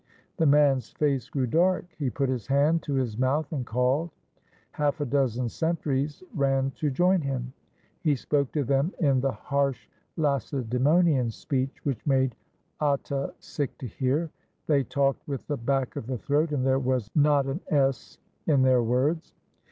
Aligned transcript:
The 0.37 0.47
man's 0.47 0.89
face 0.89 1.29
grew 1.29 1.45
dark. 1.45 1.85
He 1.99 2.09
put 2.09 2.27
his 2.27 2.47
hand 2.47 2.81
to 2.81 2.95
his 2.95 3.19
mouth 3.19 3.51
and 3.53 3.63
called. 3.63 4.09
Half 4.71 4.99
a 4.99 5.05
dozen 5.05 5.47
sentries 5.47 6.23
ran 6.33 6.71
to 6.71 6.89
join 6.89 7.21
him. 7.21 7.53
He 7.99 8.15
spoke 8.15 8.51
to 8.53 8.63
them 8.63 8.95
in 8.99 9.21
the 9.21 9.31
harsh 9.31 9.87
Lacedaemonian 10.17 11.29
speech 11.29 11.85
which 11.85 12.03
made 12.07 12.35
Atta 12.81 13.35
sick 13.37 13.77
to 13.77 13.85
hear. 13.85 14.31
They 14.65 14.83
talked 14.83 15.27
with 15.27 15.45
the 15.45 15.57
back 15.57 15.95
of 15.95 16.07
the 16.07 16.17
throat, 16.17 16.51
and 16.51 16.65
there 16.65 16.79
was 16.79 17.11
not 17.13 17.45
an 17.45 17.61
"s" 17.69 18.17
in 18.47 18.63
their 18.63 18.81
words. 18.81 19.35